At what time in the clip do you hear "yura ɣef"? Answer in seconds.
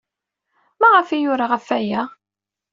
1.21-1.67